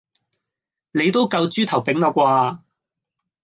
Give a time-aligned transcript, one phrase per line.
[0.93, 2.59] 你都夠豬頭柄啦啩?